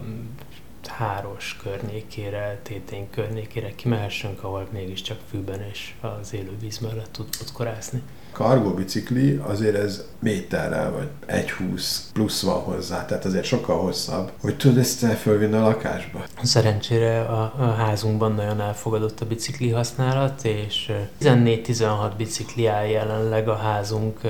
[0.87, 8.03] Háros környékére, Tétény környékére kimehessünk, ahol mégiscsak fűben és az élő víz mellett tud podkorászni.
[8.33, 14.33] Kargó bicikli azért ez méterrel vagy 1,20 plusz van hozzá, tehát azért sokkal hosszabb.
[14.41, 16.25] Hogy tudod ezt fölvinni a lakásba?
[16.43, 23.49] Szerencsére a, a házunkban nagyon elfogadott a bicikli használat, és ö, 14-16 bicikli áll jelenleg
[23.49, 24.21] a házunk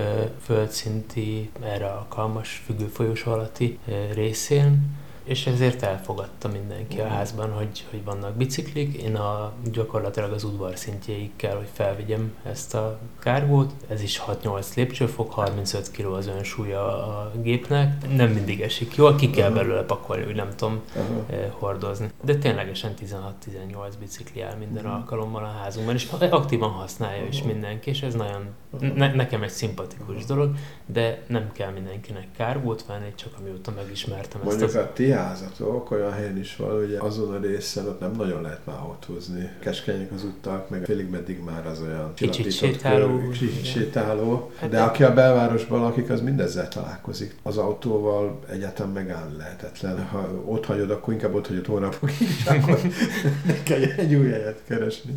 [0.44, 3.78] földszinti, erre alkalmas függőfolyós alatti
[4.14, 9.02] részén, és ezért elfogadta mindenki a házban, hogy, hogy vannak biciklik.
[9.02, 13.72] Én a, gyakorlatilag az udvar szintjéig kell, hogy felvigyem ezt a kárgót.
[13.88, 18.14] Ez is 6-8 lépcsőfok, 35 kg az önsúlya a gépnek.
[18.16, 19.54] Nem mindig esik jól, ki kell Aha.
[19.54, 21.24] belőle pakolni, hogy nem tudom Aha.
[21.30, 22.10] eh, hordozni.
[22.22, 24.92] De ténylegesen 16-18 bicikli áll minden Mhm.
[24.94, 27.46] alkalommal a házunkban, és aktívan használja is Aha.
[27.48, 28.46] mindenki, és ez nagyon.
[28.80, 30.54] Ne, nekem egy szimpatikus dolog,
[30.86, 34.74] de nem kell mindenkinek kárgót venni, csak amióta megismertem ezt Mondjuk az...
[34.74, 38.66] a ti házatok olyan helyen is van, ugye azon a részen ott nem nagyon lehet
[38.66, 39.50] már autózni.
[39.60, 43.64] Keskenyek az utak, meg félig meddig már az olyan Kicsit sétáló, kör, kicsit igen.
[43.64, 44.50] sétáló.
[44.56, 47.36] Hát De aki a belvárosban lakik, az mindezzel találkozik.
[47.42, 50.06] Az autóval egyáltalán megállni lehetetlen.
[50.06, 52.80] Ha ott hagyod, akkor inkább ott hagyod hónapokig, és akkor
[53.64, 55.14] kell egy új helyet keresni.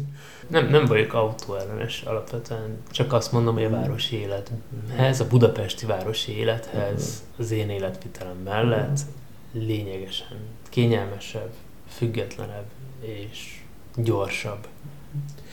[0.48, 6.38] Nem, nem vagyok autóellenes alapvetően, csak azt mondom, hogy a városi élethez, a budapesti városi
[6.38, 9.00] élethez, az én életvitelem mellett
[9.52, 10.38] lényegesen
[10.70, 11.54] kényelmesebb,
[11.88, 12.70] függetlenebb
[13.02, 13.64] és
[13.96, 14.68] gyorsabb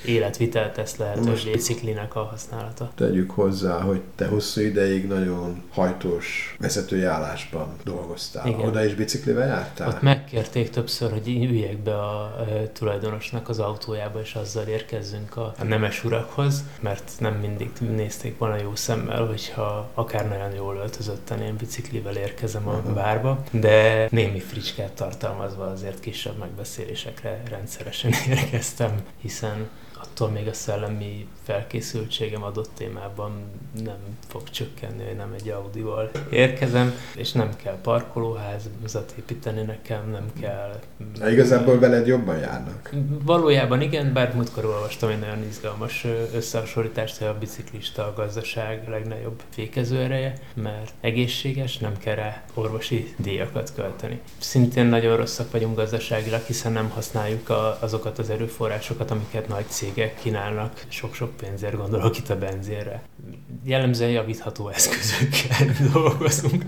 [0.05, 2.91] életvitelt tesz lehetővé biciklinek a használata.
[2.95, 8.47] Tegyük hozzá, hogy te hosszú ideig nagyon hajtós vezetői állásban dolgoztál.
[8.47, 8.61] Igen.
[8.61, 9.89] Oda is biciklivel jártál?
[9.89, 12.37] Ott megkérték többször, hogy üljek be a
[12.73, 18.75] tulajdonosnak az autójába, és azzal érkezzünk a, nemes urakhoz, mert nem mindig nézték volna jó
[18.75, 22.93] szemmel, hogyha akár nagyon jól öltözötten én biciklivel érkezem a Aha.
[22.93, 29.69] bárba, de némi fricskát tartalmazva azért kisebb megbeszélésekre rendszeresen érkeztem, hiszen
[30.16, 33.33] attól még a szellemi felkészültségem adott témában
[33.85, 33.96] nem
[34.29, 40.81] fog csökkenni, hogy nem egy Audival érkezem, és nem kell parkolóházat építeni nekem, nem kell...
[41.18, 42.90] Na, Igazából veled jobban járnak.
[43.24, 49.42] Valójában igen, bár múltkor olvastam egy nagyon izgalmas összehasonlítást, hogy a biciklista a gazdaság legnagyobb
[49.48, 54.20] fékező ereje, mert egészséges, nem kell rá orvosi díjakat költeni.
[54.38, 60.06] Szintén nagyon rosszak vagyunk gazdaságilag, hiszen nem használjuk a, azokat az erőforrásokat, amiket nagy cégek
[60.14, 60.85] kínálnak.
[60.88, 63.03] Sok-sok pénzért gondolok itt a benzínre.
[63.64, 66.64] Jellemzően javítható eszközökkel dolgozunk,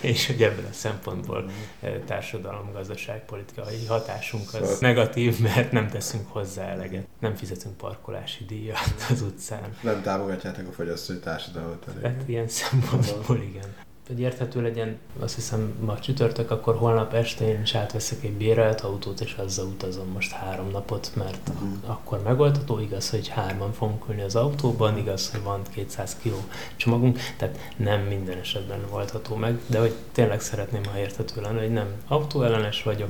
[0.00, 5.88] és hogy ebből a szempontból eh, társadalom, gazdaság, politikai hatásunk az Szóval- negatív, mert nem
[5.88, 7.06] teszünk hozzá eleget.
[7.20, 9.76] Nem fizetünk parkolási díjat az utcán.
[9.80, 12.02] Nem támogatjátok a fogyasztói társadalmat elég.
[12.02, 13.86] Hát ilyen szempontból igen.
[14.08, 18.80] Hogy érthető legyen, azt hiszem ma csütörtök, akkor holnap este én is átveszek egy bérelt
[18.80, 21.90] autót, és azzal utazom most három napot, mert Mhm.
[21.90, 26.32] akkor megoldható, igaz, hogy hárman fogunk ülni az autóban, igaz, hogy van 200 kg
[26.76, 31.72] csomagunk, tehát nem minden esetben oldható meg, de hogy tényleg szeretném, ha érthető lenne, hogy
[31.72, 31.86] nem.
[32.08, 33.08] Autóellenes vagyok,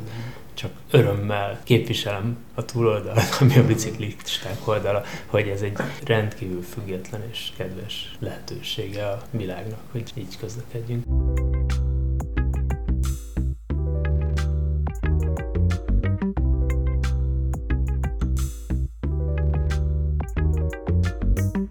[0.58, 7.52] csak örömmel képviselem a túloldalt, ami a biciklisták oldala, hogy ez egy rendkívül független és
[7.56, 11.04] kedves lehetősége a világnak, hogy így közlekedjünk.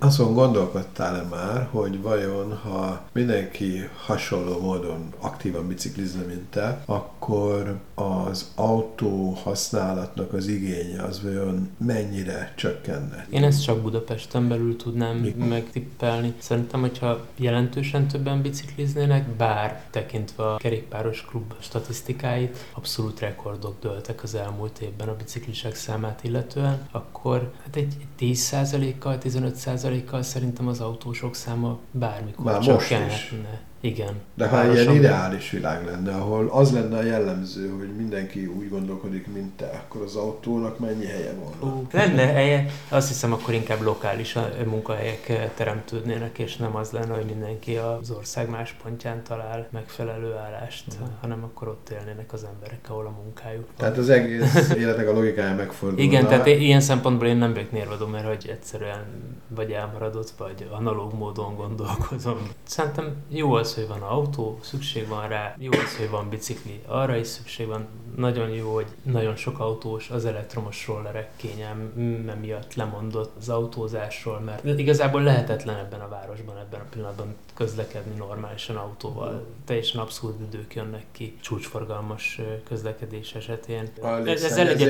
[0.07, 8.51] Azon gondolkodtál-e már, hogy vajon, ha mindenki hasonló módon aktívan biciklizne, mint te, akkor az
[8.55, 13.27] autó használatnak az igénye az vajon mennyire csökkenne?
[13.29, 15.29] Én ezt csak Budapesten belül tudnám Mi?
[15.29, 16.33] megtippelni.
[16.37, 24.35] Szerintem, hogyha jelentősen többen bicikliznének, bár tekintve a kerékpáros klub statisztikáit, abszolút rekordok dőltek az
[24.35, 31.79] elmúlt évben a biciklisek számát illetően, akkor hát egy 10%-kal, 15%-kal szerintem az autósok száma
[31.91, 33.33] bármikor Már most is.
[33.79, 34.13] Igen.
[34.33, 39.27] De ha ilyen ideális világ lenne, ahol az lenne a jellemző, hogy mindenki úgy gondolkodik,
[39.33, 41.75] mint te, akkor az autónak mennyi helye volna?
[41.75, 47.25] Uh, lenne helye, azt hiszem akkor inkább lokális munkahelyek teremtődnének, és nem az lenne, hogy
[47.25, 51.07] mindenki az ország más pontján talál megfelelő állást, uh-huh.
[51.21, 55.55] hanem akkor ott élnének az emberek, ahol a munkájuk Tehát az egész életek a logikája
[55.55, 55.99] megfordul.
[55.99, 59.05] Igen, tehát ilyen szempontból én nem vagyok nérvadó, mert hogy egyszerűen
[59.47, 62.37] vagy elmaradott, vagy analóg módon gondolkozom.
[62.63, 67.15] Szerintem jó az, hogy van autó, szükség van rá, jó az, hogy van bicikli, arra
[67.15, 67.88] is szükség van.
[68.15, 74.79] Nagyon jó, hogy nagyon sok autós az elektromos rollerek kényelme miatt lemondott az autózásról, mert
[74.79, 79.45] igazából lehetetlen ebben a városban, ebben a pillanatban közlekedni normálisan autóval.
[79.65, 83.89] Teljesen abszurd idők jönnek ki csúcsforgalmas közlekedés esetén.
[84.01, 84.19] A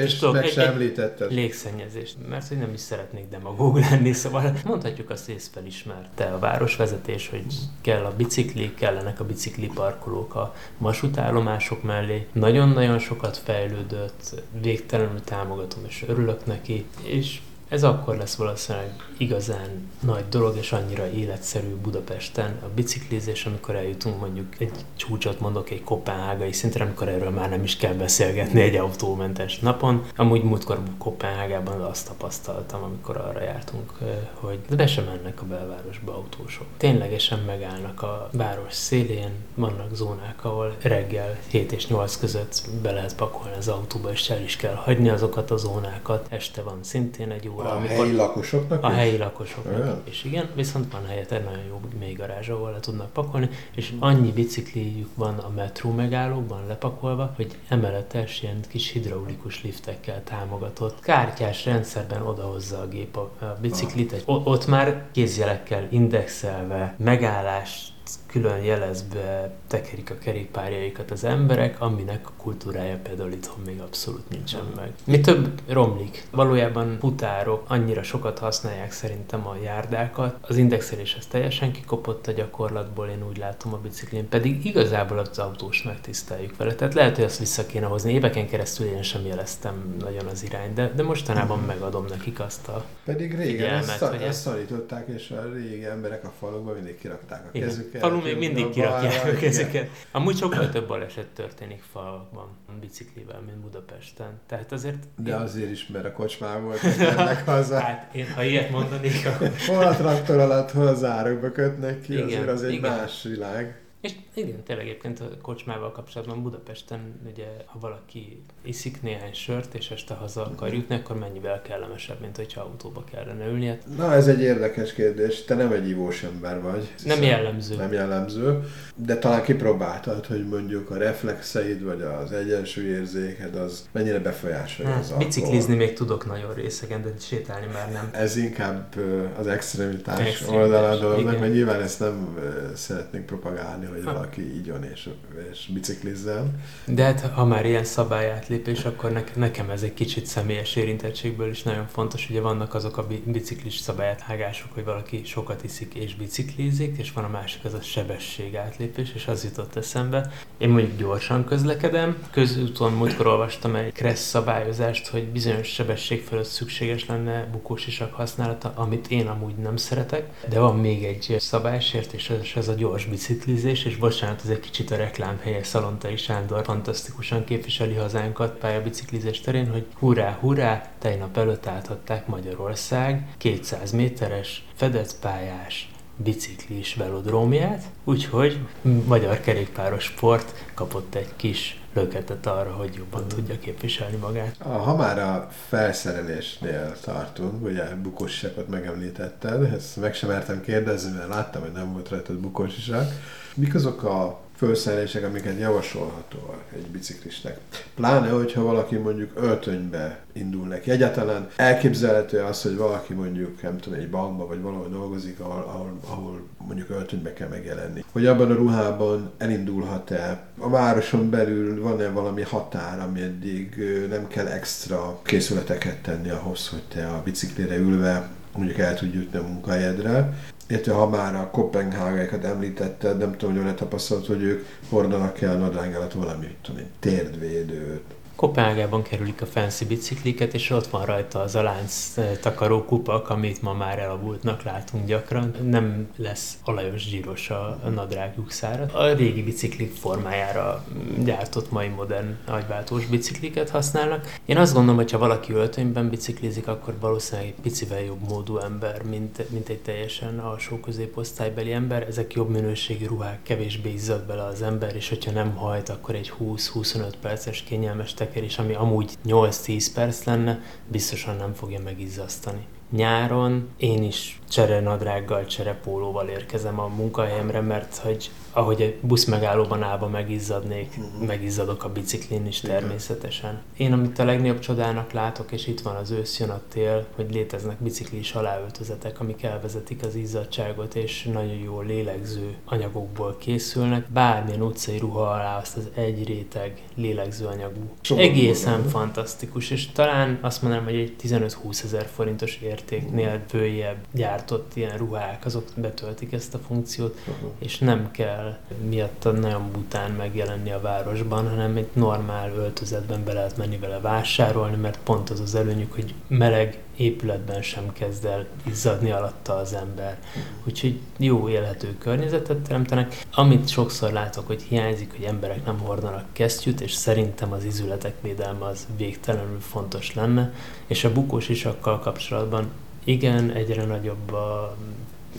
[0.04, 0.44] is tudok.
[0.44, 5.52] Egy, egy légszennyezést, mert hogy nem is szeretnék demagóg lenni, szóval mondhatjuk azt, hogy ezt
[5.54, 7.46] felismerte a városvezetés, hogy
[7.82, 12.28] kell a bicikli, kellenek a bicikli parkolók a vasútállomások mellé.
[12.32, 20.30] Nagyon-nagyon sokat fejlődött, végtelenül támogatom és örülök neki, és ez akkor lesz valószínűleg igazán nagy
[20.30, 26.52] dolog, és annyira életszerű Budapesten a biciklizés, amikor eljutunk mondjuk egy csúcsot mondok, egy kopenhágai
[26.52, 30.06] szintre, amikor erről már nem is kell beszélgetni egy autómentes napon.
[30.16, 33.92] Amúgy múltkor Kopenhágában azt tapasztaltam, amikor arra jártunk,
[34.34, 36.66] hogy be sem mennek a belvárosba autósok.
[36.78, 43.16] Ténylegesen megállnak a város szélén, vannak zónák, ahol reggel 7 és 8 között be lehet
[43.16, 46.28] pakolni az autóba, és el is kell hagyni azokat a zónákat.
[46.30, 47.70] Este van szintén egy óra.
[47.70, 48.84] A amikor helyi lakosoknak?
[48.84, 50.02] A helyi lakosoknak Olyan?
[50.10, 50.50] is, igen.
[50.56, 55.10] Viszont van helyett egy nagyon jó mély garázs, ahol le tudnak pakolni, és annyi bicikliük
[55.16, 62.80] van a metró megállókban lepakolva, hogy emeletes ilyen kis hidraulikus liftekkel támogatott kártyás rendszerben odahozza
[62.80, 64.12] a gép a, a biciklit.
[64.12, 72.32] Egy, ott már kézjelekkel indexelve, megállást külön jelezve tekerik a kerékpárjaikat az emberek, aminek a
[72.38, 74.92] kultúrája például itthon még abszolút nincsen meg.
[75.04, 76.28] Mi több romlik.
[76.32, 80.38] Valójában futárok annyira sokat használják szerintem a járdákat.
[80.42, 85.40] Az indexelés az teljesen kikopott a gyakorlatból, én úgy látom a biciklén, pedig igazából az
[85.40, 86.76] autós megtiszteljük vele.
[86.76, 88.14] Tehát lehet, hogy azt vissza kéne hozni.
[88.14, 92.86] Éveken keresztül én sem jeleztem nagyon az irány, de, de mostanában megadom nekik azt a
[93.06, 97.46] Pedig régen figyelmet, ezt, hogy ezt szanították, és a régi emberek a falukban mindig kirakták
[97.46, 97.70] a Igen.
[98.02, 99.90] Kezüket még mindig kirakják a kezüket.
[100.12, 102.48] Amúgy sokkal több baleset történik falakban
[102.80, 104.40] biciklivel, mint Budapesten.
[104.48, 105.04] Tehát azért...
[105.16, 105.38] De én...
[105.38, 107.80] azért is, mert a kocsmán volt, mennek haza.
[107.80, 109.52] hát én, ha ilyet mondanék, akkor...
[109.68, 112.92] Hol a traktor alatt, hol az árokba kötnek ki, igen, azért az egy igen.
[112.92, 113.82] más világ.
[114.02, 119.92] És igen, tényleg egyébként a kocsmával kapcsolatban Budapesten, ugye, ha valaki iszik néhány sört, és
[119.92, 123.78] este haza akar jutni, akkor mennyivel kellemesebb, mint hogyha autóba kellene ülnie.
[123.98, 125.44] Na, ez egy érdekes kérdés.
[125.44, 126.94] Te nem egy ivós ember vagy.
[127.06, 127.76] Nem jellemző.
[127.76, 128.64] Nem jellemző,
[128.96, 135.10] de talán kipróbáltad, hogy mondjuk a reflexeid, vagy az egyensúlyérzéked, az mennyire befolyásolja hát, az
[135.12, 135.28] alkohol.
[135.28, 138.10] Biciklizni még tudok nagyon részegen, de sétálni már nem.
[138.12, 138.96] Ez inkább
[139.38, 142.38] az extremitás, extremitás oldalán a dolognak, mert nyilván ezt nem
[142.76, 144.14] szeretnénk propagálni, hogy ha.
[144.14, 145.10] valaki ígyon és,
[145.52, 146.62] és biciklizzen.
[146.86, 151.64] De hát ha már ilyen szabályátlépés, akkor ne, nekem ez egy kicsit személyes érintettségből is
[151.64, 152.30] nagyon fontos.
[152.30, 157.30] Ugye vannak azok a biciklis szabályáthágások, hogy valaki sokat iszik és biciklizik, és van a
[157.30, 160.32] másik az a sebesség átlépés, és az jutott eszembe.
[160.58, 167.06] Én mondjuk gyorsan közlekedem, közúton múltkor olvastam egy kressz szabályozást, hogy bizonyos sebesség fölött szükséges
[167.06, 172.56] lenne bukós isak használata, amit én amúgy nem szeretek, de van még egy szabálysértés, és
[172.56, 177.94] ez a gyors biciklizés, és bocsánat, ez egy kicsit a reklámhelye Szalontai Sándor fantasztikusan képviseli
[177.94, 186.96] hazánkat pályabiciklizés terén, hogy hurrá, hurrá, tegnap előtt átadták Magyarország 200 méteres fedett pályás biciklis
[186.96, 188.60] velodrómját, úgyhogy
[189.06, 193.28] magyar kerékpáros sport kapott egy kis löketet arra, hogy jobban mm.
[193.28, 194.56] tudja képviselni magát.
[194.58, 201.62] Ha már a felszerelésnél tartunk, ugye bukósisakot megemlítetted, ezt meg sem mertem kérdezni, mert láttam,
[201.62, 203.12] hogy nem volt rajtad bukósisak.
[203.56, 207.60] Mik azok a felszerelések, amiket javasolható egy biciklisnek.
[207.96, 210.92] Pláne, hogyha valaki mondjuk öltönybe indul neki.
[210.92, 216.00] Egyáltalán elképzelhető az, hogy valaki mondjuk, nem tudom, egy bankba vagy valahol dolgozik, ahol, ahol,
[216.08, 218.04] ahol mondjuk öltönybe kell megjelenni.
[218.12, 220.46] Hogy abban a ruhában elindulhat-e?
[220.58, 223.76] A városon belül van-e valami határ, ami eddig
[224.10, 229.38] nem kell extra készületeket tenni ahhoz, hogy te a biciklire ülve mondjuk el tudj jutni
[229.38, 230.34] a munkahelyedre,
[230.68, 235.58] illetve ha már a Kopenhágaikat említetted, nem tudom, hogy olyan tapasztalat, hogy ők hordanak el
[235.58, 238.04] nadrág alatt valami, tudom én, térdvédőt,
[238.38, 243.30] Kopenhágában kerülik a fancy bicikliket, és ott van rajta az a lánc eh, takaró kupak,
[243.30, 245.54] amit ma már elavultnak látunk gyakran.
[245.70, 248.86] Nem lesz olajos zsíros a nadrágjuk szára.
[248.94, 250.84] A régi biciklik formájára
[251.24, 254.40] gyártott mai modern agyváltós bicikliket használnak.
[254.46, 259.04] Én azt gondolom, hogy ha valaki öltönyben biciklizik, akkor valószínűleg egy picivel jobb módú ember,
[259.04, 262.08] mint, mint egy teljesen alsó középosztálybeli ember.
[262.08, 266.34] Ezek jobb minőségű ruhák, kevésbé izzad bele az ember, és hogyha nem hajt, akkor egy
[266.40, 272.66] 20-25 perces kényelmes tekerés, ami amúgy 8-10 perc lenne, biztosan nem fogja megizzasztani.
[272.92, 280.08] Nyáron én is cserenadrággal, cserepólóval érkezem a munkahelyemre, mert hogy ahogy egy busz megállóban állva
[280.08, 281.28] megizzadnék, uh-huh.
[281.28, 283.62] megizzadok a biciklin is természetesen.
[283.78, 287.34] Én amit a legnagyobb csodának látok, és itt van az ősz, jön a tél, hogy
[287.34, 294.10] léteznek biciklis aláöltözetek, amik elvezetik az izzadságot, és nagyon jó lélegző anyagokból készülnek.
[294.10, 297.90] Bármilyen utcai ruha alá azt az egy réteg lélegző anyagú.
[298.02, 303.98] Soha Egészen van, fantasztikus, és talán azt mondanám, hogy egy 15-20 ezer forintos értéknél följebb
[304.12, 307.52] gyártott ilyen ruhák, azok betöltik ezt a funkciót, uh-huh.
[307.60, 308.47] és nem kell
[308.90, 314.76] miatt nagyon bután megjelenni a városban, hanem egy normál öltözetben be lehet menni vele vásárolni,
[314.76, 320.18] mert pont az az előnyük, hogy meleg épületben sem kezd el izzadni alatta az ember.
[320.64, 323.26] Úgyhogy jó élhető környezetet teremtenek.
[323.34, 328.66] Amit sokszor látok, hogy hiányzik, hogy emberek nem hordanak kesztyűt, és szerintem az izületek védelme
[328.66, 330.54] az végtelenül fontos lenne.
[330.88, 332.72] És a bukós isakkal kapcsolatban
[333.04, 334.76] igen, egyre nagyobb a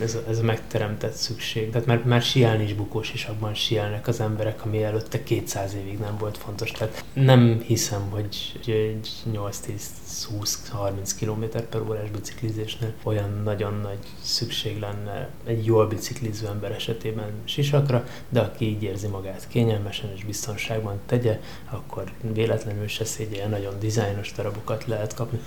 [0.00, 1.70] ez ez megteremtett szükség.
[1.70, 6.16] Tehát már, már siálni is bukós isakban sielnek az emberek, ami előtte 200 évig nem
[6.18, 6.70] volt fontos.
[6.70, 15.28] Tehát nem hiszem, hogy egy 8-10-20-30 km per órás biciklizésnél olyan nagyon nagy szükség lenne
[15.44, 21.40] egy jól bicikliző ember esetében sisakra, de aki így érzi magát kényelmesen és biztonságban tegye,
[21.70, 25.40] akkor véletlenül se szégyelje, nagyon dizájnos darabokat lehet kapni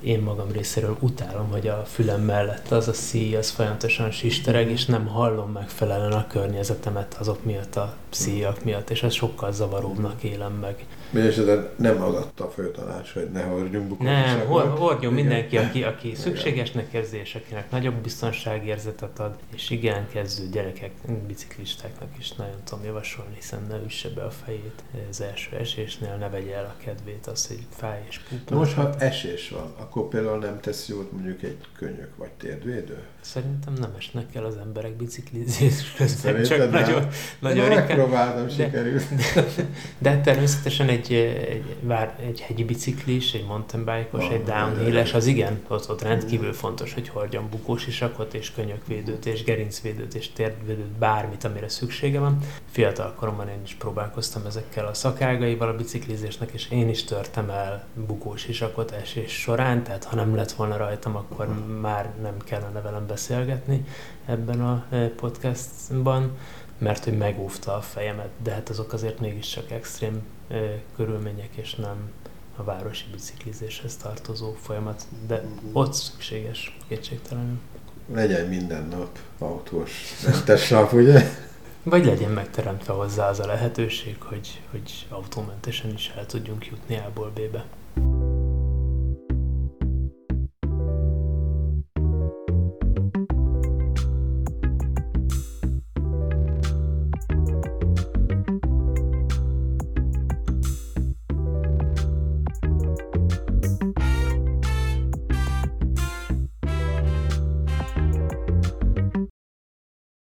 [0.00, 4.84] én magam részéről utálom, hogy a fülem mellett az a szíj, az folyamatosan sistereg, és
[4.84, 10.52] nem hallom megfelelően a környezetemet azok miatt a szíjak miatt, és ez sokkal zavaróbbnak élem
[10.52, 10.86] meg.
[11.10, 14.46] Mindenesetre nem adatta a főtanács, hogy ne hordjunk bukott Nem,
[14.76, 20.90] hordjon mindenki, aki, aki szükségesnek érzi, és akinek nagyobb biztonságérzetet ad, és igen, kezdő gyerekek,
[21.26, 26.28] biciklistáknak is nagyon tudom javasolni, hiszen ne üsse be a fejét az első esésnél, ne
[26.28, 28.54] vegye el a kedvét az, hogy fáj és pupa.
[28.54, 33.02] Most, ha esés van, akkor például nem tesz jót mondjuk egy könyök vagy térdvédő?
[33.20, 36.70] Szerintem nem esnek el az emberek biciklizés közben, csak nem.
[36.70, 39.04] nagyon, nagyon Megpróbáltam, de, sikerült.
[39.34, 39.44] De,
[39.98, 45.62] de természetesen egy, egy, vár, egy hegyi biciklis, egy mountain bike egy downhill az igen,
[45.68, 51.44] ott, ott rendkívül fontos, hogy hordjon bukós isakot, és könyökvédőt, és gerincvédőt, és térdvédőt, bármit,
[51.44, 52.38] amire szüksége van.
[52.70, 57.86] Fiatal koromban én is próbálkoztam ezekkel a szakágaival a biciklizésnek, és én is törtem el
[58.06, 61.48] bukós isakot esés során, tehát ha nem lett volna rajtam, akkor
[61.80, 63.84] már nem kellene velem beszélgetni
[64.26, 66.36] ebben a eh, podcastban
[66.78, 70.22] mert hogy megóvta a fejemet, de hát azok azért mégiscsak extrém
[70.96, 72.10] körülmények, és nem
[72.56, 77.58] a városi biciklizéshez tartozó folyamat, de ott szükséges kétségtelenül.
[78.12, 81.22] Legyen minden nap autós mentes nap, ugye?
[81.82, 87.30] Vagy legyen megteremtve hozzá az a lehetőség, hogy, hogy autómentesen is el tudjunk jutni A-ból
[87.34, 87.64] B-be.